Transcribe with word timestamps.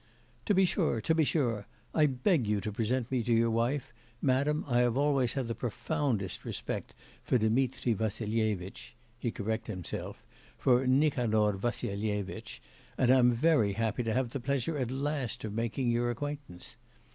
'To 0.45 0.55
be 0.55 0.65
sure, 0.65 0.99
to 0.99 1.13
be 1.13 1.23
sure! 1.23 1.67
I 1.93 2.07
beg 2.07 2.47
you 2.47 2.59
to 2.61 2.71
present 2.71 3.11
me 3.11 3.21
to 3.21 3.31
your 3.31 3.51
wife. 3.51 3.93
Madam, 4.19 4.65
I 4.67 4.79
have 4.79 4.97
always 4.97 5.33
had 5.33 5.47
the 5.47 5.53
profoundest 5.53 6.43
respect 6.43 6.95
for 7.21 7.37
Dmitri 7.37 7.93
Vassilyevitch' 7.93 8.95
(he 9.19 9.29
corrected 9.29 9.73
himself) 9.73 10.25
'for 10.57 10.87
Nikanor 10.87 11.51
Vassilyevitch, 11.55 12.63
and 12.97 13.11
am 13.11 13.31
very 13.31 13.73
happy 13.73 14.01
to 14.01 14.13
have 14.15 14.31
the 14.31 14.39
pleasure 14.39 14.75
at 14.75 14.89
last 14.89 15.43
of 15.43 15.53
making 15.53 15.91
your 15.91 16.09
acquaintance. 16.09 16.77